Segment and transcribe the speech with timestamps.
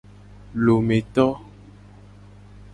[0.65, 1.23] Lometo.